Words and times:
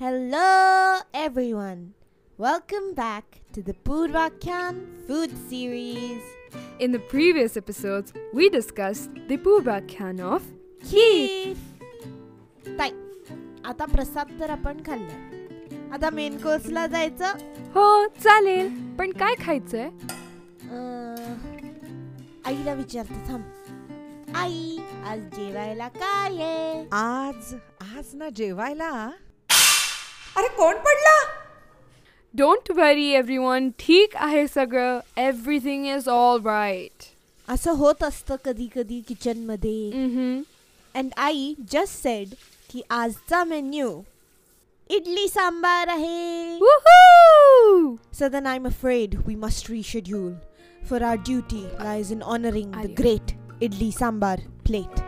Hello, 0.00 0.98
everyone. 1.14 1.94
Welcome 2.38 2.94
back 2.94 3.40
to 3.52 3.62
the 3.62 3.74
Purvakyan 3.74 5.06
food 5.06 5.30
series. 5.48 6.20
In 6.80 6.90
the 6.92 6.98
previous 6.98 7.56
episodes, 7.56 8.12
we 8.32 8.48
discussed 8.48 9.10
the 9.28 9.36
Purvakyan 9.36 10.20
of 10.20 10.42
Kheer. 10.90 11.54
ताई 12.78 12.90
आता 13.70 13.86
प्रसाद 13.92 14.30
तर 14.40 14.50
आपण 14.50 14.82
खाल्लाय 14.86 15.88
आता 15.94 16.10
main 16.18 16.36
कोर्सला 16.42 16.86
जायचं 16.94 17.38
हो 17.74 17.84
चालेल 18.22 18.68
पण 18.98 19.10
काय 19.20 19.34
खायचंय 19.44 19.84
अं, 20.70 21.34
आईला 22.46 22.74
विचारते 22.74 23.26
थांब 23.28 24.36
आई 24.36 24.76
आज 25.10 25.20
जेवायला 25.36 25.88
काय 25.98 26.42
आहे 26.42 26.84
आज 27.02 27.54
आज 27.98 28.14
ना 28.14 28.28
जेवायला 28.36 28.90
अरे 30.37 30.47
कोण 30.57 30.75
पडला 30.85 31.17
डोंट 32.33 32.71
वरी 32.77 33.07
एव्हरीवन 33.15 33.69
ठीक 33.79 34.15
आहे 34.15 34.47
सगळं 34.47 34.99
एव्हरीथिंग 35.21 35.85
इज 35.95 36.07
ऑल 36.09 36.41
राईट 36.45 37.03
असं 37.47 37.71
होत 37.77 38.03
असतं 38.03 38.35
कधी 38.45 38.67
कधी 38.75 38.99
किचन 39.07 39.45
मध्ये 39.45 39.89
अँड 40.95 41.09
आई 41.17 41.53
जस्ट 41.71 42.01
सेड 42.03 42.33
की 42.71 42.81
आजचा 42.89 43.43
मेन्यू 43.43 43.89
इडली 44.89 45.27
सांबार 45.27 45.87
आहे 45.89 46.59
So 48.19 48.27
then 48.33 48.45
I'm 48.51 48.65
afraid 48.65 49.15
we 49.27 49.35
must 49.41 49.67
reschedule, 49.71 50.35
for 50.89 50.99
our 51.07 51.17
duty 51.29 51.59
lies 51.87 52.11
in 52.15 52.21
honoring 52.33 52.71
the 52.71 52.79
Arya. 52.83 52.95
great 52.99 53.33
idli 53.67 53.89
sambar 53.97 54.35
plate. 54.69 55.01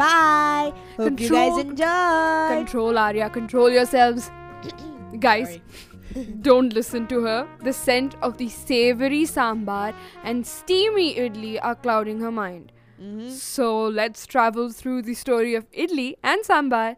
Bye. 0.00 0.72
Hope 0.98 1.20
you 1.24 1.30
guys 1.30 1.54
Control- 1.54 1.60
enjoy. 1.60 2.52
Control 2.52 2.98
Arya, 3.04 3.28
control 3.38 3.70
yourselves. 3.78 4.28
Guys, 5.19 5.59
don't 6.41 6.73
listen 6.73 7.07
to 7.07 7.23
her. 7.23 7.47
The 7.63 7.73
scent 7.73 8.15
of 8.21 8.37
the 8.37 8.49
savory 8.49 9.23
sambar 9.23 9.93
and 10.23 10.45
steamy 10.45 11.15
idli 11.15 11.59
are 11.61 11.75
clouding 11.75 12.19
her 12.21 12.31
mind. 12.31 12.71
Mhm. 13.01 13.29
So 13.31 13.87
let's 13.87 14.25
travel 14.27 14.69
through 14.69 15.01
the 15.03 15.13
story 15.13 15.55
of 15.55 15.69
idli 15.71 16.15
and 16.23 16.43
sambar. 16.43 16.95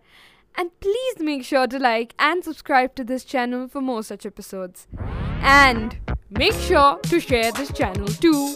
And 0.56 0.70
please 0.80 1.20
make 1.20 1.44
sure 1.44 1.66
to 1.68 1.80
like 1.80 2.14
and 2.20 2.44
subscribe 2.44 2.94
to 2.96 3.04
this 3.04 3.24
channel 3.24 3.68
for 3.68 3.82
more 3.82 4.04
such 4.04 4.26
episodes. 4.26 4.88
And 5.42 5.98
make 6.30 6.54
sure 6.54 7.00
to 7.10 7.20
share 7.20 7.52
this 7.52 7.72
channel 7.74 8.08
too. 8.08 8.56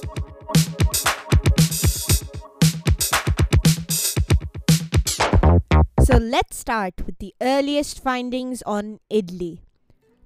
So 6.17 6.23
let's 6.23 6.57
start 6.57 7.05
with 7.05 7.19
the 7.19 7.35
earliest 7.39 8.01
findings 8.03 8.63
on 8.63 8.99
idli. 9.11 9.59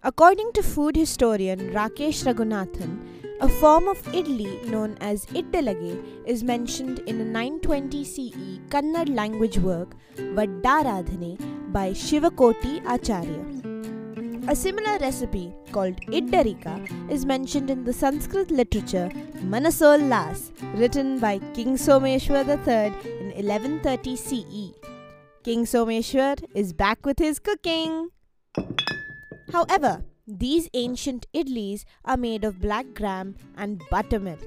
According 0.04 0.54
to 0.54 0.64
food 0.64 0.96
historian 0.96 1.60
Rakesh 1.74 2.22
Raghunathan, 2.28 2.92
a 3.42 3.50
form 3.50 3.90
of 3.90 4.02
idli 4.20 4.54
known 4.70 4.98
as 5.02 5.26
iddalage 5.42 6.02
is 6.26 6.46
mentioned 6.46 7.00
in 7.00 7.20
a 7.20 7.26
920 7.26 8.06
CE 8.06 8.60
Kannada 8.70 9.14
language 9.14 9.58
work 9.58 9.98
Vaddaradhane 10.16 11.74
by 11.74 11.90
Shivakoti 11.90 12.76
Acharya. 12.96 13.44
A 14.48 14.56
similar 14.56 14.98
recipe 15.00 15.54
called 15.74 16.00
iddarika 16.20 16.76
is 17.12 17.26
mentioned 17.26 17.70
in 17.70 17.84
the 17.84 17.92
Sanskrit 17.92 18.50
literature 18.50 19.10
Manasollasa, 19.56 20.52
written 20.80 21.20
by 21.20 21.40
King 21.54 21.76
Someshwar 21.76 22.48
III 22.48 23.12
in 23.20 23.46
1130 23.46 24.16
CE. 24.16 24.81
King 25.44 25.66
Someshwar 25.66 26.38
is 26.54 26.72
back 26.72 27.04
with 27.04 27.18
his 27.18 27.40
cooking. 27.40 28.10
However, 29.52 30.04
these 30.28 30.70
ancient 30.76 31.26
idlis 31.34 31.84
are 32.06 32.16
made 32.16 32.44
of 32.44 32.62
black 32.62 32.94
gram 32.94 33.36
and 33.58 33.82
buttermilk. 33.90 34.44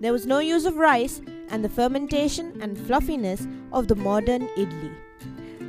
There 0.00 0.12
was 0.12 0.26
no 0.26 0.40
use 0.40 0.66
of 0.66 0.76
rice 0.76 1.22
and 1.48 1.64
the 1.64 1.70
fermentation 1.70 2.60
and 2.60 2.76
fluffiness 2.76 3.46
of 3.72 3.88
the 3.88 3.94
modern 3.94 4.48
idli. 4.48 4.92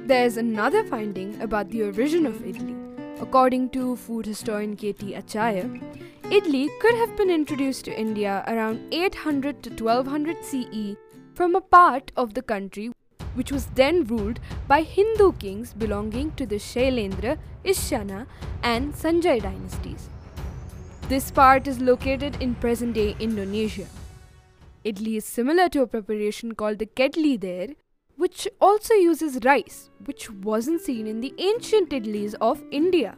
There's 0.08 0.36
another 0.36 0.84
finding 0.84 1.42
about 1.42 1.70
the 1.70 1.84
origin 1.84 2.26
of 2.26 2.44
idli. 2.44 2.76
According 3.22 3.70
to 3.70 3.96
food 3.96 4.26
historian 4.26 4.76
K.T. 4.76 5.14
Acharya, 5.14 5.70
idli 6.24 6.68
could 6.82 6.96
have 6.96 7.16
been 7.16 7.30
introduced 7.30 7.86
to 7.86 7.98
India 7.98 8.44
around 8.46 8.94
800 8.94 9.64
to 9.64 9.70
1200 9.70 10.44
CE 10.44 10.98
from 11.34 11.56
a 11.56 11.62
part 11.62 12.12
of 12.18 12.34
the 12.34 12.42
country 12.42 12.92
which 13.36 13.52
was 13.52 13.68
then 13.76 14.04
ruled 14.06 14.40
by 14.68 14.82
Hindu 14.82 15.34
kings 15.34 15.74
belonging 15.74 16.32
to 16.36 16.46
the 16.46 16.56
Shailendra, 16.56 17.38
Ishana, 17.64 18.26
and 18.64 18.94
Sanjay 18.94 19.42
dynasties. 19.42 20.10
This 21.08 21.30
part 21.30 21.68
is 21.68 21.80
located 21.80 22.42
in 22.42 22.56
present 22.56 22.96
day 22.96 23.16
Indonesia. 23.20 23.86
Idli 24.84 25.18
is 25.18 25.26
similar 25.26 25.70
to 25.70 25.82
a 25.82 25.88
preparation 25.88 26.56
called 26.56 26.80
the 26.80 26.88
kedli 26.88 27.40
there, 27.40 27.70
which 28.18 28.48
also 28.60 28.94
uses 28.94 29.40
rice, 29.44 29.90
which 30.06 30.32
wasn't 30.32 30.82
seen 30.82 31.06
in 31.06 31.22
the 31.22 31.34
ancient 31.38 31.90
idlis 31.90 32.34
of 32.40 32.64
India. 32.72 33.16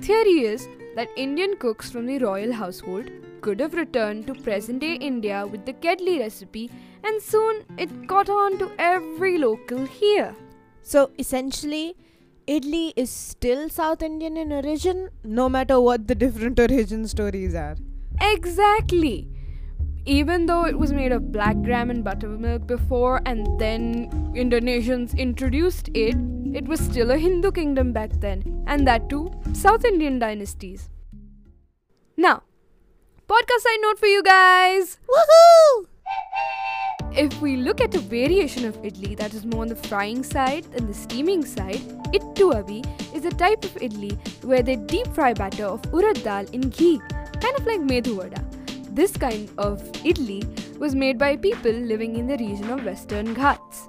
Theory 0.00 0.40
is 0.40 0.68
that 0.96 1.08
Indian 1.16 1.56
cooks 1.56 1.90
from 1.90 2.06
the 2.06 2.18
royal 2.18 2.52
household 2.52 3.10
could 3.40 3.60
have 3.60 3.74
returned 3.74 4.26
to 4.26 4.34
present 4.34 4.80
day 4.80 4.94
India 4.94 5.46
with 5.46 5.64
the 5.66 5.72
kedli 5.72 6.18
recipe, 6.20 6.70
and 7.04 7.22
soon 7.22 7.64
it 7.78 8.06
got 8.06 8.28
on 8.28 8.58
to 8.58 8.70
every 8.78 9.38
local 9.38 9.84
here. 9.86 10.34
So 10.82 11.10
essentially, 11.18 11.96
idli 12.46 12.92
is 12.96 13.10
still 13.10 13.68
South 13.68 14.02
Indian 14.02 14.36
in 14.36 14.52
origin, 14.52 15.08
no 15.24 15.48
matter 15.48 15.80
what 15.80 16.06
the 16.08 16.14
different 16.14 16.60
origin 16.66 17.06
stories 17.06 17.54
are. 17.54 17.76
Exactly. 18.20 19.28
Even 20.06 20.46
though 20.46 20.64
it 20.64 20.78
was 20.78 20.92
made 20.92 21.12
of 21.12 21.30
black 21.30 21.60
gram 21.62 21.90
and 21.90 22.02
buttermilk 22.02 22.66
before, 22.66 23.20
and 23.26 23.46
then 23.60 24.10
Indonesians 24.34 25.16
introduced 25.16 25.90
it, 25.94 26.16
it 26.52 26.66
was 26.66 26.80
still 26.80 27.10
a 27.10 27.18
Hindu 27.18 27.52
kingdom 27.52 27.92
back 27.92 28.10
then, 28.20 28.64
and 28.66 28.86
that 28.86 29.08
too 29.08 29.30
South 29.52 29.84
Indian 29.84 30.18
dynasties. 30.18 30.88
Now, 32.16 32.42
podcast 33.30 33.62
side 33.62 33.78
note 33.82 33.96
for 33.96 34.06
you 34.06 34.22
guys. 34.24 34.98
Woohoo! 35.08 35.86
If 37.16 37.40
we 37.40 37.56
look 37.56 37.80
at 37.80 37.94
a 37.94 38.00
variation 38.12 38.64
of 38.64 38.78
idli 38.82 39.16
that 39.18 39.34
is 39.34 39.44
more 39.46 39.60
on 39.62 39.68
the 39.68 39.76
frying 39.76 40.24
side 40.24 40.64
than 40.72 40.88
the 40.88 40.94
steaming 40.94 41.44
side, 41.44 41.84
ittu 42.18 42.48
abi 42.56 42.78
is 43.18 43.28
a 43.30 43.30
type 43.42 43.68
of 43.68 43.76
idli 43.88 44.10
where 44.52 44.64
they 44.70 44.74
deep 44.94 45.12
fry 45.18 45.32
batter 45.42 45.66
of 45.66 45.82
urad 45.98 46.18
dal 46.24 46.50
in 46.58 46.64
ghee, 46.78 46.98
kind 47.44 47.60
of 47.60 47.68
like 47.70 47.84
medhu 47.92 48.16
vada. 48.22 48.42
This 49.02 49.14
kind 49.26 49.54
of 49.68 49.86
idli 50.14 50.40
was 50.86 50.98
made 51.04 51.22
by 51.22 51.30
people 51.46 51.80
living 51.92 52.18
in 52.22 52.26
the 52.32 52.40
region 52.42 52.74
of 52.78 52.84
Western 52.90 53.32
Ghats. 53.38 53.86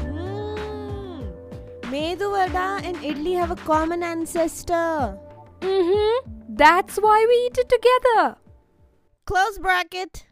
Mm. 0.00 1.28
Medu 1.92 2.32
vada 2.38 2.66
and 2.86 2.96
idli 3.12 3.36
have 3.42 3.54
a 3.58 3.60
common 3.68 4.08
ancestor. 4.14 4.88
Mm-hmm. 5.60 6.34
That's 6.64 6.96
why 7.08 7.20
we 7.34 7.38
eat 7.46 7.64
it 7.66 7.72
together. 7.76 8.26
Close 9.26 9.58
bracket. 9.58 10.24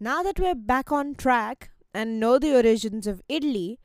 Now 0.00 0.22
that 0.22 0.40
we're 0.40 0.54
back 0.54 0.90
on 0.90 1.14
track 1.14 1.72
and 1.92 2.18
know 2.18 2.38
the 2.38 2.56
origins 2.56 3.06
of 3.06 3.20
idli, 3.28 3.76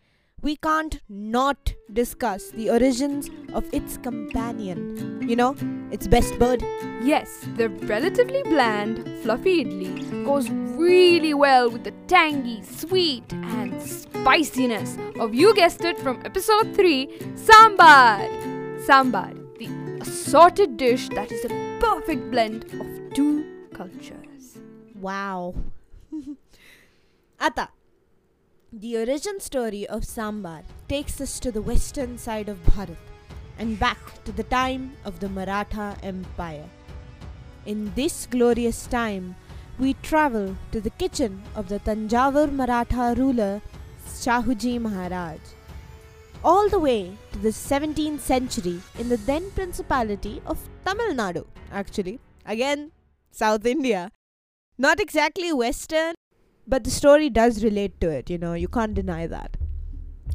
we 0.42 0.56
can't 0.56 1.02
not 1.10 1.74
discuss 1.92 2.52
the 2.52 2.70
origins 2.70 3.30
of 3.54 3.66
its 3.74 3.98
companion. 3.98 5.28
You 5.28 5.36
know, 5.36 5.58
its 5.92 6.08
best 6.08 6.40
bud. 6.40 6.64
Yes, 7.04 7.46
the 7.58 7.68
relatively 7.68 8.44
bland, 8.44 9.04
fluffy 9.24 9.66
idli 9.66 10.24
goes 10.24 10.50
really 10.50 11.34
well 11.34 11.70
with 11.70 11.84
the 11.84 11.94
tangy, 12.08 12.64
sweet, 12.64 13.34
and 13.34 13.82
spiciness 13.82 14.98
of 15.20 15.36
you 15.36 15.54
guessed 15.54 15.84
it 15.84 16.00
from 16.00 16.22
episode 16.24 16.74
3 16.74 17.08
Sambar. 17.36 18.30
Sambar, 18.86 19.34
the 19.60 20.00
assorted 20.02 20.78
dish 20.78 21.10
that 21.10 21.30
is 21.30 21.44
a 21.44 21.78
perfect 21.82 22.32
blend 22.32 22.64
of 22.80 23.14
two 23.14 23.57
cultures. 23.78 24.58
Wow. 25.00 25.54
Ata. 27.40 27.70
The 28.74 28.98
origin 28.98 29.40
story 29.40 29.88
of 29.88 30.02
Sambar 30.04 30.64
takes 30.90 31.22
us 31.22 31.40
to 31.40 31.52
the 31.52 31.62
western 31.62 32.18
side 32.18 32.50
of 32.50 32.64
Bharat 32.64 32.98
and 33.60 33.80
back 33.80 34.24
to 34.26 34.32
the 34.32 34.44
time 34.44 34.94
of 35.06 35.20
the 35.20 35.30
Maratha 35.30 35.96
Empire. 36.04 36.68
In 37.66 37.92
this 37.96 38.26
glorious 38.26 38.88
time, 38.88 39.36
we 39.80 39.94
travel 40.10 40.56
to 40.72 40.82
the 40.82 40.90
kitchen 40.90 41.44
of 41.56 41.70
the 41.70 41.80
Tanjavur 41.80 42.52
Maratha 42.52 43.14
ruler 43.18 43.62
Shahuji 44.06 44.82
Maharaj. 44.82 45.40
All 46.44 46.70
the 46.70 46.80
way 46.80 47.16
to 47.32 47.40
the 47.40 47.50
17th 47.50 48.20
century 48.20 48.80
in 49.00 49.10
the 49.10 49.18
then 49.18 49.50
Principality 49.52 50.42
of 50.46 50.58
Tamil 50.86 51.14
Nadu, 51.14 51.46
actually. 51.72 52.20
Again, 52.46 52.92
South 53.31 53.67
India. 53.67 54.11
Not 54.79 55.01
exactly 55.01 55.53
Western, 55.53 56.15
but 56.67 56.85
the 56.85 56.91
story 56.91 57.31
does 57.31 57.63
relate 57.63 58.01
to 58.01 58.11
it, 58.11 58.31
you 58.31 58.39
know, 58.39 58.55
you 58.55 58.69
can't 58.69 58.95
deny 58.95 59.27
that. 59.27 59.57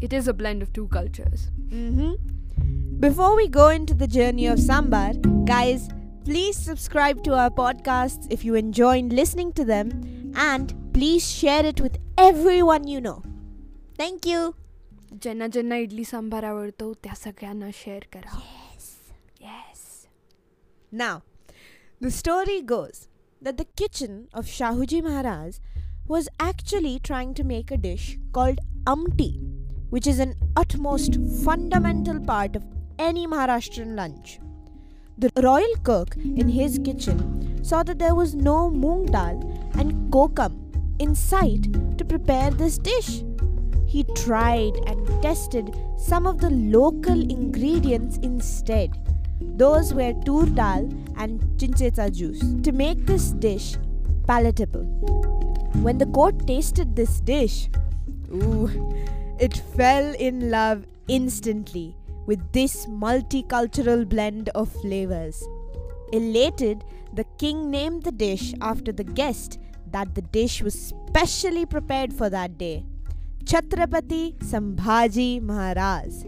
It 0.02 0.14
is 0.14 0.28
a 0.28 0.34
blend 0.34 0.62
of 0.62 0.74
two 0.74 0.88
cultures. 0.88 1.50
Mm-hmm. 1.70 3.00
Before 3.00 3.36
we 3.36 3.48
go 3.48 3.70
into 3.70 3.94
the 3.94 4.08
journey 4.08 4.48
of 4.48 4.60
sambar, 4.60 5.14
guys, 5.46 5.90
please 6.24 6.58
subscribe 6.58 7.24
to 7.24 7.36
our 7.36 7.50
podcasts 7.50 8.28
if 8.30 8.44
you 8.44 8.56
enjoyed 8.56 9.14
listening 9.14 9.54
to 9.54 9.66
them 9.66 10.34
and 10.36 10.74
please 10.94 11.30
share 11.30 11.66
it 11.66 11.82
with 11.82 11.98
everyone 12.18 12.88
you 12.88 13.02
know. 13.02 13.24
Thank 13.98 14.26
you. 14.26 14.54
ज्यांना 15.22 15.48
ज्यांना 15.48 15.76
इडली 15.78 16.04
सांबार 16.04 16.44
आवडतो 16.44 16.94
त्या 17.04 17.14
सगळ्यांना 17.16 17.70
share 17.74 18.04
करा 18.14 18.40
yes 19.42 20.06
Now, 20.92 21.22
the 22.03 22.11
story 22.11 22.61
goes 22.61 23.07
that 23.41 23.57
the 23.59 23.65
kitchen 23.81 24.27
of 24.35 24.47
Shahuji 24.47 25.01
Maharaj 25.05 25.59
was 26.05 26.29
actually 26.41 26.99
trying 26.99 27.33
to 27.35 27.45
make 27.45 27.71
a 27.71 27.77
dish 27.77 28.19
called 28.33 28.59
amti, 28.87 29.39
which 29.91 30.09
is 30.09 30.19
an 30.19 30.35
utmost 30.57 31.17
fundamental 31.45 32.19
part 32.19 32.57
of 32.57 32.65
any 32.99 33.25
Maharashtrian 33.25 33.95
lunch. 33.95 34.41
The 35.17 35.31
royal 35.41 35.77
cook 35.85 36.17
in 36.17 36.49
his 36.49 36.81
kitchen 36.85 37.65
saw 37.65 37.85
that 37.85 38.01
there 38.01 38.17
was 38.17 38.35
no 38.35 38.69
moong 38.69 39.13
dal 39.13 39.39
and 39.79 40.13
kokum 40.13 40.59
in 40.99 41.15
sight 41.15 41.73
to 41.99 42.05
prepare 42.05 42.51
this 42.51 42.79
dish. 42.79 43.23
He 43.87 44.03
tried 44.17 44.75
and 44.89 45.23
tested 45.23 45.73
some 45.97 46.27
of 46.27 46.41
the 46.41 46.51
local 46.51 47.21
ingredients 47.31 48.19
instead. 48.25 48.91
Those 49.57 49.93
were 49.95 50.13
tur 50.25 50.47
dal 50.47 50.89
and 51.17 51.41
chincheta 51.59 52.11
juice 52.13 52.43
to 52.63 52.73
make 52.73 53.07
this 53.07 53.31
dish 53.33 53.77
palatable. 54.27 54.85
When 55.83 55.99
the 55.99 56.07
court 56.07 56.47
tasted 56.47 56.95
this 56.97 57.21
dish, 57.21 57.69
ooh, 58.33 58.71
it 59.39 59.57
fell 59.77 60.15
in 60.15 60.51
love 60.51 60.87
instantly 61.09 61.97
with 62.27 62.41
this 62.53 62.87
multicultural 62.87 64.09
blend 64.09 64.49
of 64.51 64.71
flavors. 64.81 65.43
Elated, 66.13 66.85
the 67.15 67.25
king 67.39 67.71
named 67.71 68.05
the 68.05 68.13
dish 68.13 68.55
after 68.61 68.93
the 68.93 69.05
guest 69.05 69.59
that 69.91 70.15
the 70.15 70.23
dish 70.23 70.63
was 70.63 70.75
specially 70.75 71.67
prepared 71.67 72.13
for 72.13 72.31
that 72.31 72.57
day 72.57 72.85
Chhatrapati 73.45 74.39
Sambhaji 74.39 75.43
Maharaj. 75.43 76.25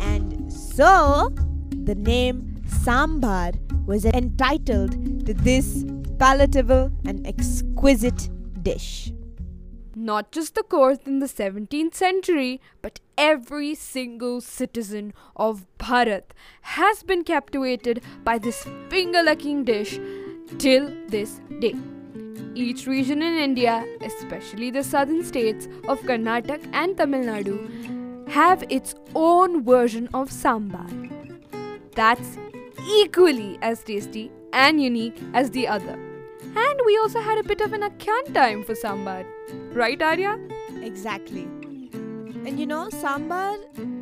And 0.00 0.52
so, 0.52 1.32
the 1.90 1.94
name 1.96 2.62
Sambar 2.84 3.52
was 3.84 4.04
entitled 4.04 4.92
to 5.26 5.34
this 5.34 5.84
palatable 6.20 6.92
and 7.04 7.26
exquisite 7.26 8.28
dish. 8.62 9.12
Not 9.96 10.30
just 10.30 10.54
the 10.54 10.62
court 10.62 11.00
in 11.04 11.18
the 11.18 11.26
17th 11.26 11.94
century, 11.94 12.60
but 12.80 13.00
every 13.18 13.74
single 13.74 14.40
citizen 14.40 15.12
of 15.34 15.66
Bharat 15.78 16.30
has 16.76 17.02
been 17.02 17.24
captivated 17.24 18.02
by 18.22 18.38
this 18.38 18.64
finger 18.88 19.24
licking 19.24 19.64
dish 19.64 19.98
till 20.58 20.88
this 21.08 21.40
day. 21.58 21.74
Each 22.54 22.86
region 22.86 23.20
in 23.20 23.36
India, 23.36 23.84
especially 24.00 24.70
the 24.70 24.84
southern 24.84 25.24
states 25.24 25.66
of 25.88 26.00
Karnataka 26.02 26.68
and 26.72 26.96
Tamil 26.96 27.24
Nadu, 27.24 28.28
have 28.28 28.62
its 28.68 28.94
own 29.16 29.64
version 29.64 30.08
of 30.14 30.30
sambar. 30.30 31.19
That's 31.94 32.38
equally 32.88 33.58
as 33.62 33.82
tasty 33.82 34.30
and 34.52 34.82
unique 34.82 35.20
as 35.34 35.50
the 35.50 35.66
other. 35.68 35.98
And 36.42 36.80
we 36.86 36.96
also 36.98 37.20
had 37.20 37.38
a 37.38 37.42
bit 37.42 37.60
of 37.60 37.72
an 37.72 37.82
Akyan 37.82 38.32
time 38.32 38.64
for 38.64 38.74
sambar. 38.74 39.24
Right, 39.72 40.00
Arya? 40.00 40.38
Exactly. 40.82 41.42
And 41.92 42.58
you 42.58 42.66
know, 42.66 42.88
sambar, 42.88 43.58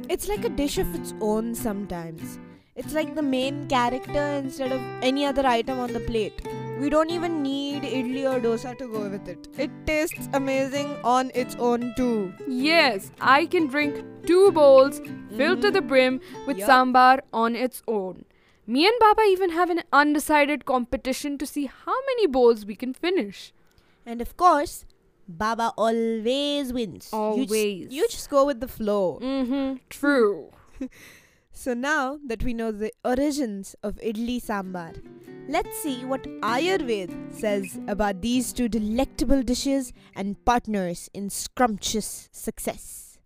it's 0.08 0.28
like 0.28 0.44
a 0.44 0.48
dish 0.48 0.78
of 0.78 0.94
its 0.94 1.14
own 1.20 1.54
sometimes. 1.54 2.38
It's 2.76 2.94
like 2.94 3.14
the 3.14 3.22
main 3.22 3.66
character 3.68 4.24
instead 4.42 4.70
of 4.70 4.80
any 5.02 5.24
other 5.26 5.44
item 5.46 5.80
on 5.80 5.92
the 5.92 6.00
plate. 6.00 6.40
We 6.78 6.88
don't 6.90 7.10
even 7.10 7.42
need 7.42 7.82
idli 7.82 8.24
or 8.32 8.40
dosa 8.40 8.76
to 8.78 8.86
go 8.86 9.08
with 9.08 9.28
it. 9.28 9.48
It 9.58 9.70
tastes 9.84 10.28
amazing 10.32 10.96
on 11.02 11.32
its 11.34 11.56
own 11.56 11.92
too. 11.96 12.32
Yes, 12.46 13.10
I 13.20 13.46
can 13.46 13.66
drink 13.66 14.04
two 14.26 14.52
bowls 14.52 15.00
filled 15.36 15.60
to 15.62 15.70
the 15.72 15.82
brim 15.82 16.20
with 16.46 16.58
Yup. 16.58 16.68
sambar 16.70 17.20
on 17.32 17.56
its 17.56 17.82
own. 17.88 18.24
Me 18.66 18.86
and 18.86 18.94
Baba 19.00 19.22
even 19.22 19.50
have 19.50 19.70
an 19.70 19.82
undecided 19.92 20.64
competition 20.66 21.36
to 21.38 21.46
see 21.46 21.66
how 21.66 21.96
many 22.06 22.26
bowls 22.26 22.64
we 22.64 22.76
can 22.76 22.92
finish. 22.94 23.52
And 24.06 24.20
of 24.22 24.36
course, 24.36 24.84
Baba 25.26 25.72
always 25.76 26.72
wins. 26.72 27.10
You 27.12 27.18
Always. 27.18 27.82
just, 27.84 27.92
you 27.92 28.08
just 28.08 28.30
go 28.30 28.44
with 28.46 28.60
the 28.60 28.68
flow. 28.68 29.18
Mm-hmm. 29.20 29.76
True. 29.90 30.50
So 31.58 31.74
now 31.74 32.20
that 32.24 32.44
we 32.44 32.54
know 32.54 32.70
the 32.70 32.92
origins 33.04 33.74
of 33.82 33.96
idli 33.96 34.40
sambar, 34.40 34.92
let's 35.48 35.76
see 35.82 36.04
what 36.04 36.22
Ayurveda 36.40 37.34
says 37.34 37.80
about 37.88 38.22
these 38.22 38.52
two 38.52 38.68
delectable 38.68 39.42
dishes 39.42 39.92
and 40.14 40.36
partners 40.44 41.10
in 41.12 41.30
scrumptious 41.30 42.28
success. 42.30 43.18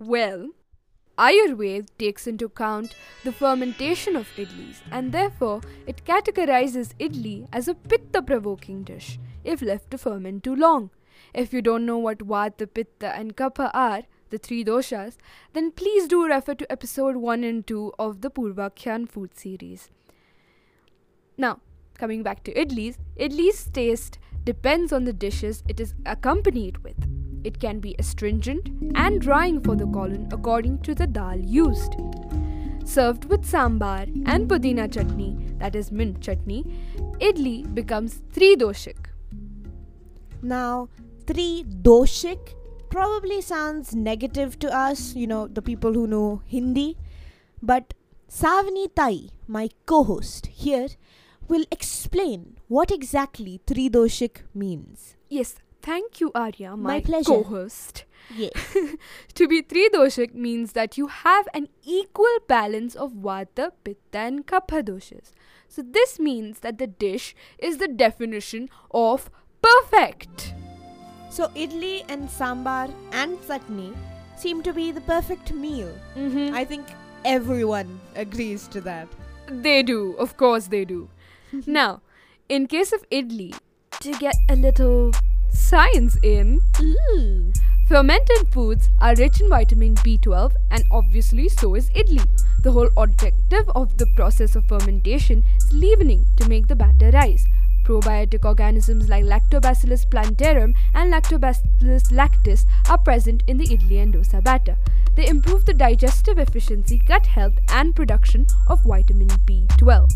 Well, 0.00 0.48
Ayurveda 1.16 1.86
takes 2.00 2.26
into 2.26 2.46
account 2.46 2.96
the 3.22 3.30
fermentation 3.30 4.16
of 4.16 4.26
idlis 4.36 4.78
and 4.90 5.12
therefore 5.12 5.60
it 5.86 6.04
categorizes 6.04 6.94
idli 6.98 7.46
as 7.52 7.68
a 7.68 7.76
pitta 7.76 8.22
provoking 8.22 8.82
dish 8.82 9.20
if 9.44 9.62
left 9.62 9.92
to 9.92 9.98
ferment 9.98 10.42
too 10.42 10.56
long. 10.56 10.90
If 11.32 11.52
you 11.52 11.62
don't 11.62 11.86
know 11.86 11.98
what 11.98 12.18
vata, 12.18 12.66
pitta, 12.66 13.14
and 13.14 13.36
kapha 13.36 13.70
are, 13.72 14.02
the 14.34 14.38
three 14.46 14.64
doshas, 14.64 15.16
then 15.52 15.70
please 15.70 16.08
do 16.08 16.26
refer 16.26 16.54
to 16.54 16.70
episode 16.76 17.16
1 17.16 17.44
and 17.44 17.66
2 17.66 17.92
of 17.98 18.20
the 18.20 18.30
Purvakhyan 18.30 19.08
food 19.08 19.36
series. 19.38 19.90
Now, 21.38 21.60
coming 21.98 22.24
back 22.24 22.42
to 22.44 22.54
idlis, 22.54 22.96
idli's 23.16 23.66
taste 23.66 24.18
depends 24.44 24.92
on 24.92 25.04
the 25.04 25.12
dishes 25.12 25.62
it 25.68 25.78
is 25.78 25.94
accompanied 26.04 26.78
with. 26.78 27.06
It 27.44 27.60
can 27.60 27.78
be 27.78 27.94
astringent 27.98 28.70
and 28.96 29.20
drying 29.20 29.60
for 29.60 29.76
the 29.76 29.86
colon 29.86 30.28
according 30.32 30.78
to 30.88 30.94
the 30.94 31.06
dal 31.06 31.38
used. 31.38 31.94
Served 32.84 33.26
with 33.26 33.48
sambar 33.52 34.02
and 34.26 34.48
pudina 34.48 34.92
chutney, 34.92 35.30
that 35.58 35.76
is 35.76 35.92
mint 35.92 36.20
chutney, 36.20 36.64
idli 37.30 37.56
becomes 37.72 38.20
three 38.32 38.56
doshik. 38.56 39.06
Now, 40.42 40.88
three 41.26 41.64
doshik 41.88 42.54
probably 42.94 43.40
sounds 43.40 43.92
negative 43.92 44.56
to 44.60 44.72
us, 44.72 45.16
you 45.16 45.26
know, 45.26 45.48
the 45.48 45.60
people 45.60 45.94
who 45.94 46.06
know 46.06 46.42
Hindi, 46.46 46.96
but 47.60 47.92
Savani 48.30 48.88
Tai, 48.94 49.30
my 49.48 49.68
co 49.84 50.04
host 50.04 50.46
here, 50.46 50.88
will 51.48 51.64
explain 51.72 52.56
what 52.68 52.92
exactly 52.92 53.60
three 53.66 53.90
doshik 53.90 54.42
means. 54.54 55.16
Yes, 55.28 55.56
thank 55.82 56.20
you, 56.20 56.30
Arya, 56.36 56.76
my, 56.76 57.02
My 57.02 57.22
co-host. 57.22 58.04
Yes. 58.34 58.52
To 59.34 59.48
be 59.48 59.60
three 59.60 59.88
doshik 59.92 60.32
means 60.32 60.72
that 60.72 60.96
you 60.96 61.08
have 61.08 61.48
an 61.52 61.68
equal 61.82 62.38
balance 62.46 62.94
of 62.94 63.12
vata, 63.12 63.72
pitta, 63.82 64.18
and 64.18 64.46
kapha 64.46 64.82
doshas. 64.82 65.32
So 65.68 65.82
this 65.82 66.20
means 66.20 66.60
that 66.60 66.78
the 66.78 66.86
dish 66.86 67.34
is 67.58 67.78
the 67.78 67.88
definition 67.88 68.68
of 68.92 69.30
perfect. 69.60 70.54
So, 71.34 71.48
idli 71.62 72.04
and 72.08 72.28
sambar 72.30 72.94
and 73.10 73.38
chutney 73.44 73.92
seem 74.36 74.62
to 74.62 74.72
be 74.72 74.92
the 74.92 75.00
perfect 75.00 75.52
meal. 75.52 75.92
Mm-hmm. 76.16 76.54
I 76.54 76.64
think 76.64 76.86
everyone 77.24 77.98
agrees 78.14 78.68
to 78.68 78.80
that. 78.82 79.08
They 79.48 79.82
do, 79.82 80.12
of 80.12 80.36
course 80.36 80.68
they 80.68 80.84
do. 80.84 81.08
now, 81.66 82.02
in 82.48 82.68
case 82.68 82.92
of 82.92 83.08
idli, 83.10 83.52
to 84.02 84.12
get 84.18 84.36
a 84.48 84.54
little 84.54 85.10
science 85.50 86.16
in, 86.22 86.60
Ooh. 86.80 87.52
fermented 87.88 88.46
foods 88.52 88.90
are 89.00 89.16
rich 89.16 89.40
in 89.40 89.48
vitamin 89.48 89.96
B12 89.96 90.54
and 90.70 90.84
obviously 90.92 91.48
so 91.48 91.74
is 91.74 91.90
idli. 91.90 92.24
The 92.62 92.70
whole 92.70 92.90
objective 92.96 93.68
of 93.74 93.96
the 93.96 94.06
process 94.14 94.54
of 94.54 94.68
fermentation 94.68 95.42
is 95.56 95.72
leavening 95.72 96.26
to 96.36 96.48
make 96.48 96.68
the 96.68 96.76
batter 96.76 97.10
rise. 97.10 97.44
Probiotic 97.84 98.46
organisms 98.46 99.10
like 99.10 99.24
Lactobacillus 99.24 100.10
plantarum 100.10 100.74
and 100.94 101.12
Lactobacillus 101.12 102.10
lactis 102.10 102.64
are 102.88 102.96
present 102.96 103.42
in 103.46 103.58
the 103.58 103.66
idli 103.66 104.02
and 104.02 104.14
dosa 104.14 104.42
batter. 104.42 104.76
They 105.14 105.28
improve 105.28 105.66
the 105.66 105.74
digestive 105.74 106.38
efficiency, 106.38 106.98
gut 106.98 107.26
health, 107.26 107.54
and 107.68 107.94
production 107.94 108.46
of 108.66 108.82
vitamin 108.84 109.28
B12. 109.28 110.10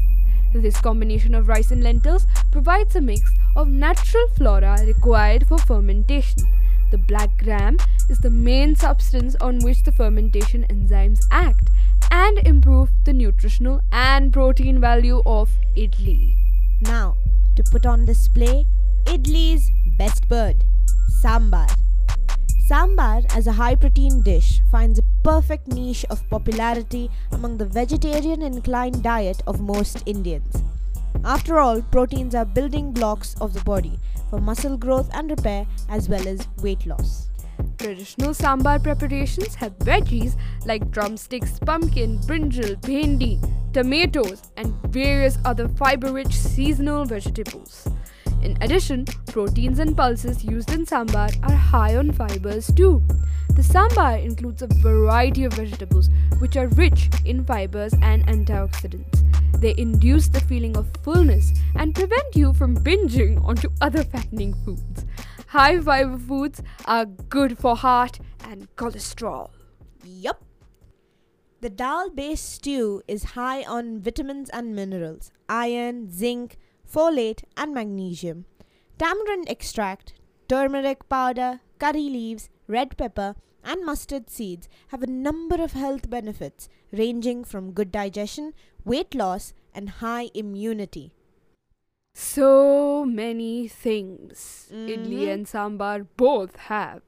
This 0.55 0.81
combination 0.81 1.35
of 1.35 1.47
rice 1.47 1.71
and 1.71 1.85
lentils 1.85 2.27
provides 2.51 2.97
a 2.97 3.03
mix 3.03 3.31
of 3.55 3.69
natural 3.69 4.29
flora 4.29 4.79
required 4.87 5.47
for 5.47 5.59
fermentation. 5.59 6.43
The 6.91 6.97
black 6.97 7.37
gram 7.37 7.77
is 8.09 8.19
the 8.19 8.31
main 8.31 8.75
substance 8.77 9.37
on 9.43 9.59
which 9.59 9.83
the 9.83 9.93
fermentation 9.93 10.65
enzymes 10.71 11.27
act 11.31 11.69
and 12.11 12.39
improve 12.39 12.89
the 13.05 13.13
nutritional 13.13 13.83
and 13.93 14.33
protein 14.33 14.81
value 14.81 15.23
of 15.27 15.51
idli. 15.77 16.35
Now, 16.81 17.17
to 17.59 17.65
put 17.73 17.85
on 17.85 18.05
display 18.05 18.65
idli's 19.13 19.71
best 19.99 20.29
bird, 20.29 20.65
sambar. 21.23 21.69
Sambar 22.69 23.25
as 23.35 23.49
a 23.49 23.53
high 23.53 23.75
protein 23.75 24.23
dish 24.23 24.61
finds 24.71 24.99
a 24.99 25.05
perfect 25.25 25.67
niche 25.67 26.05
of 26.09 26.29
popularity 26.31 27.11
among 27.33 27.57
the 27.57 27.65
vegetarian 27.65 28.43
inclined 28.43 29.03
diet 29.03 29.43
of 29.47 29.61
most 29.61 30.03
Indians. 30.07 30.63
After 31.25 31.59
all, 31.59 31.83
proteins 31.83 32.35
are 32.35 32.45
building 32.45 32.93
blocks 32.93 33.35
of 33.41 33.55
the 33.55 33.65
body 33.65 33.99
for 34.31 34.39
muscle 34.39 34.77
growth 34.77 35.11
and 35.13 35.31
repair 35.31 35.67
as 35.89 36.09
well 36.09 36.29
as 36.29 36.47
weight 36.63 36.87
loss. 36.87 37.28
Traditional 37.79 38.35
sambar 38.35 38.83
preparations 38.83 39.55
have 39.55 39.79
veggies 39.79 40.37
like 40.67 40.91
drumsticks, 40.91 41.59
pumpkin, 41.61 42.19
brinjal, 42.21 42.77
bhendi, 42.81 43.39
tomatoes, 43.73 44.43
and 44.57 44.75
various 44.89 45.39
other 45.45 45.69
fiber 45.69 46.13
rich 46.13 46.35
seasonal 46.35 47.05
vegetables. 47.05 47.89
In 48.43 48.57
addition, 48.61 49.05
proteins 49.27 49.79
and 49.79 49.97
pulses 49.97 50.45
used 50.45 50.73
in 50.73 50.87
sambar 50.87 51.31
are 51.43 51.57
high 51.57 51.97
on 51.97 52.13
fibers 52.13 52.73
too. 52.73 53.03
The 53.51 53.63
sambar 53.63 54.23
includes 54.25 54.63
a 54.63 54.69
variety 54.69 55.45
of 55.45 55.55
vegetables 55.55 56.11
which 56.39 56.57
are 56.57 56.69
rich 56.69 57.11
in 57.25 57.45
fibers 57.45 57.93
and 58.03 58.25
antioxidants. 58.27 59.25
They 59.61 59.75
induce 59.77 60.29
the 60.29 60.41
feeling 60.41 60.77
of 60.77 60.87
fullness 61.03 61.53
and 61.75 61.95
prevent 61.95 62.37
you 62.37 62.53
from 62.53 62.77
binging 62.77 63.45
onto 63.45 63.71
other 63.81 64.05
fattening 64.05 64.55
foods. 64.65 65.05
High 65.53 65.81
fiber 65.81 66.19
foods 66.19 66.63
are 66.85 67.07
good 67.07 67.57
for 67.57 67.75
heart 67.75 68.19
and 68.45 68.69
cholesterol. 68.77 69.49
Yup. 70.05 70.45
The 71.63 71.71
dal 71.71 72.11
based 72.11 72.53
stew 72.53 73.01
is 73.09 73.33
high 73.33 73.63
on 73.63 74.03
vitamins 74.03 74.51
and 74.51 74.77
minerals, 74.77 75.33
iron, 75.49 76.11
zinc, 76.11 76.59
folate, 76.87 77.45
and 77.57 77.73
magnesium. 77.73 78.45
Tamarind 78.99 79.49
extract, 79.49 80.13
turmeric 80.49 81.09
powder, 81.09 81.61
curry 81.79 82.11
leaves, 82.11 82.51
red 82.67 82.99
pepper, 82.99 83.35
and 83.65 83.87
mustard 83.87 84.29
seeds 84.29 84.69
have 84.89 85.03
a 85.03 85.07
number 85.07 85.63
of 85.63 85.73
health 85.73 86.11
benefits 86.11 86.69
ranging 86.93 87.43
from 87.43 87.73
good 87.73 87.91
digestion, 87.91 88.53
weight 88.85 89.15
loss, 89.15 89.55
and 89.75 89.89
high 90.05 90.29
immunity. 90.35 91.15
So 92.21 93.05
many 93.19 93.69
things 93.69 94.41
idli 94.77 95.19
Mhm. 95.25 95.33
and 95.35 95.47
sambar 95.51 95.99
both 96.23 96.57
have. 96.71 97.03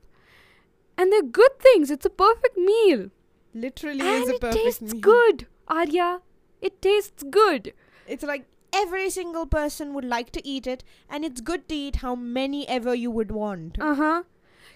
And 0.97 1.13
they're 1.13 1.31
good 1.39 1.57
things. 1.67 1.91
It's 1.95 2.07
a 2.11 2.13
perfect 2.23 2.57
meal. 2.69 3.03
Literally 3.65 4.07
and 4.11 4.23
is 4.25 4.31
a 4.31 4.35
it 4.37 4.45
tastes 4.57 4.93
meal. 4.95 5.01
good, 5.07 5.47
Arya. 5.77 6.09
It 6.69 6.81
tastes 6.87 7.25
good. 7.39 7.73
It's 8.07 8.23
like 8.33 8.45
every 8.83 9.09
single 9.17 9.47
person 9.57 9.95
would 9.95 10.05
like 10.15 10.31
to 10.39 10.47
eat 10.55 10.69
it, 10.75 10.85
and 11.09 11.25
it's 11.31 11.41
good 11.51 11.69
to 11.71 11.75
eat 11.87 11.97
how 12.05 12.15
many 12.39 12.61
ever 12.69 12.95
you 13.05 13.11
would 13.19 13.33
want. 13.43 13.81
Uh 13.81 13.95
huh. 14.03 14.23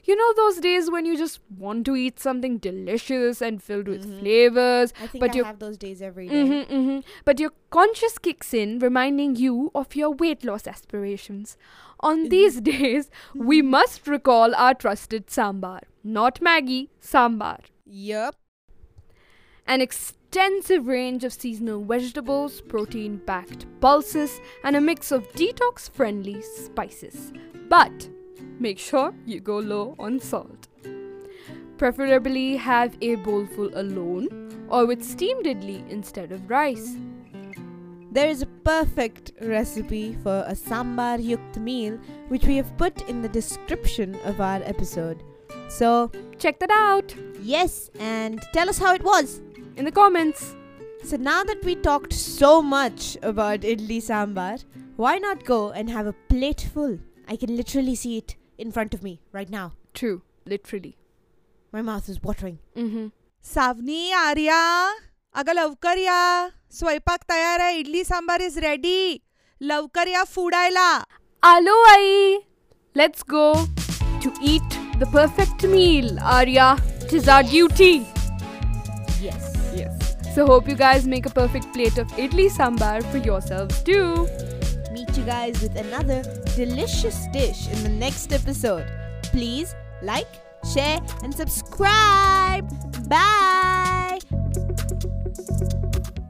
You 0.07 0.17
know 0.17 0.33
those 0.35 0.59
days 0.61 0.91
when 0.91 1.07
you 1.07 1.17
just 1.17 1.41
want 1.59 1.87
to 1.87 1.97
eat 1.97 2.21
something 2.21 2.59
delicious 2.59 3.41
and 3.41 3.63
filled 3.63 3.89
with 3.89 4.07
Mhm. 4.07 4.19
flavors, 4.21 4.93
I 5.01 5.07
think 5.07 5.21
but 5.23 5.35
I 5.37 5.47
have 5.47 5.59
those 5.59 5.79
days 5.79 6.03
every 6.03 6.29
day. 6.29 6.35
Mm-hmm, 6.43 6.75
mm-hmm. 6.75 6.99
But 7.25 7.41
your 7.41 7.53
conscious 7.71 8.19
kicks 8.19 8.53
in, 8.53 8.79
reminding 8.81 9.37
you 9.37 9.71
of 9.75 9.97
your 9.97 10.11
weight 10.11 10.45
loss 10.45 10.67
aspirations. 10.67 11.57
On 12.01 12.29
these 12.29 12.61
days, 12.61 13.11
we 13.35 13.63
must 13.63 14.07
recall 14.07 14.55
our 14.55 14.75
trusted 14.75 15.29
sambar. 15.29 15.81
Not 16.03 16.41
Maggi, 16.41 16.89
sambar. 17.01 17.61
Yup. 17.87 18.37
An 19.67 19.81
extensive 19.81 20.87
range 20.87 21.25
of 21.25 21.33
seasonal 21.33 21.83
vegetables, 21.83 22.61
protein 22.61 23.21
packed 23.27 23.65
pulses, 23.81 24.41
and 24.63 24.77
a 24.77 24.81
mix 24.83 25.11
of 25.11 25.27
detox 25.33 25.89
friendly 25.89 26.43
spices. 26.43 27.33
But 27.71 28.11
make 28.59 28.79
sure 28.79 29.15
you 29.27 29.41
go 29.41 29.59
low 29.59 29.95
on 29.99 30.21
salt. 30.21 30.69
Preferably 31.79 32.57
have 32.57 32.97
a 33.01 33.17
bowlful 33.17 33.71
alone 33.75 34.67
or 34.69 34.87
with 34.87 35.03
steamed 35.03 35.45
idli 35.47 35.89
instead 35.91 36.33
of 36.33 36.49
rice. 36.49 36.97
There 38.13 38.29
is 38.29 38.43
a 38.43 38.47
perfect 38.47 39.33
recipe 39.41 40.17
for 40.23 40.45
a 40.47 40.55
sambar 40.55 41.19
yukt 41.19 41.57
meal 41.59 41.99
which 42.29 42.45
we 42.47 42.57
have 42.57 42.77
put 42.77 43.09
in 43.09 43.23
the 43.23 43.29
description 43.29 44.15
of 44.25 44.41
our 44.41 44.63
episode. 44.63 45.25
So, 45.69 46.11
Check 46.39 46.59
that 46.61 46.71
out 46.71 47.15
yes, 47.41 47.91
and 47.99 48.41
tell 48.53 48.69
us 48.69 48.79
how 48.79 48.95
it 48.95 49.03
was. 49.03 49.41
in 49.77 49.85
the 49.85 49.93
comments. 49.93 50.55
So, 51.05 51.17
now 51.17 51.43
that 51.45 51.65
we 51.65 51.75
talked 51.75 52.13
so 52.13 52.63
much 52.63 53.17
about 53.23 53.61
idli 53.61 53.99
sambar, 53.99 54.65
why 54.97 55.19
not 55.19 55.45
go 55.45 55.71
and 55.73 55.91
have 55.91 56.07
a 56.07 56.13
plate 56.29 56.69
full? 56.73 56.99
I 57.29 57.37
can 57.37 57.57
literally 57.57 57.95
see 57.95 58.19
it 58.19 58.37
in 58.58 58.72
front 58.72 58.94
of 58.94 59.04
me 59.04 59.20
right 59.32 59.50
now. 59.50 59.74
True, 59.94 60.22
literally. 60.46 60.98
My 61.74 61.82
mouth 61.82 62.10
is 62.10 62.22
watering. 62.24 62.60
Mm-hmm. 62.76 63.08
सावनी 63.54 64.12
आर्या 64.12 64.62
अगं 65.40 65.54
लवकर 65.56 65.98
या 65.98 66.48
स्वयंपाक 66.80 67.24
तयार 67.30 67.60
आहे 67.60 67.78
idli 67.80 68.04
sambar 68.04 68.42
is 68.42 68.58
ready 68.60 69.18
लवकर 69.62 70.08
या 70.08 70.24
फुडायला 70.34 70.90
Alo 71.44 71.74
Ai! 71.90 72.40
Let's 72.96 73.24
go 73.24 73.44
to 74.24 74.32
eat 74.42 74.74
the 75.00 75.06
perfect 75.06 75.64
meal, 75.64 76.20
Arya. 76.20 76.76
Tis 77.10 77.30
our 77.30 77.44
duty. 77.44 78.06
Yes. 79.22 79.46
Yes. 79.74 80.36
So 80.36 80.46
hope 80.46 80.68
you 80.68 80.76
guys 80.76 81.08
make 81.08 81.26
a 81.26 81.30
perfect 81.30 81.72
plate 81.74 81.98
of 81.98 82.08
idli 82.26 82.50
sambar 82.58 82.98
for 83.14 83.18
yourselves 83.30 83.82
too. 83.84 84.28
Meet 84.95 85.19
you 85.19 85.25
guys 85.25 85.61
with 85.61 85.75
another 85.75 86.23
delicious 86.55 87.27
dish 87.33 87.67
in 87.67 87.83
the 87.83 87.89
next 87.89 88.33
episode. 88.33 88.87
Please 89.25 89.75
like, 90.03 90.29
share, 90.73 91.01
and 91.25 91.35
subscribe. 91.35 92.71
Bye. 93.09 94.21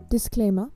Disclaimer 0.08 0.70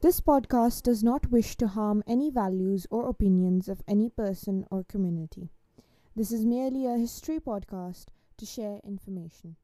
This 0.00 0.20
podcast 0.20 0.82
does 0.82 1.04
not 1.04 1.30
wish 1.30 1.54
to 1.58 1.68
harm 1.68 2.02
any 2.08 2.30
values 2.30 2.84
or 2.90 3.08
opinions 3.08 3.68
of 3.68 3.80
any 3.86 4.10
person 4.10 4.64
or 4.72 4.82
community. 4.82 5.50
This 6.16 6.32
is 6.32 6.44
merely 6.44 6.84
a 6.84 6.98
history 6.98 7.38
podcast 7.38 8.06
to 8.38 8.44
share 8.44 8.80
information. 8.82 9.54